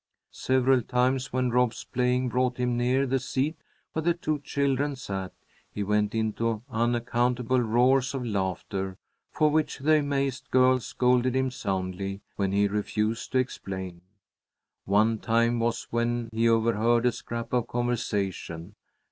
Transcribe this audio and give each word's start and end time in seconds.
Several 0.33 0.81
times 0.81 1.31
when 1.31 1.51
Rob's 1.51 1.83
playing 1.83 2.29
brought 2.29 2.57
him 2.57 2.75
near 2.75 3.05
the 3.05 3.19
seat 3.19 3.55
where 3.93 4.01
the 4.01 4.15
two 4.15 4.39
children 4.39 4.95
sat, 4.95 5.31
he 5.71 5.83
went 5.83 6.15
into 6.15 6.63
unaccountable 6.71 7.59
roars 7.59 8.15
of 8.15 8.25
laughter, 8.25 8.97
for 9.31 9.51
which 9.51 9.77
the 9.77 9.99
amazed 9.99 10.49
girls 10.49 10.87
scolded 10.87 11.35
him 11.35 11.51
soundly, 11.51 12.21
when 12.35 12.51
he 12.51 12.67
refused 12.67 13.31
to 13.33 13.37
explain. 13.37 14.01
One 14.85 15.19
time 15.19 15.59
was 15.59 15.83
when 15.91 16.31
he 16.33 16.49
overheard 16.49 17.05
a 17.05 17.11
scrap 17.11 17.53
of 17.53 17.67
conversation. 17.67 18.73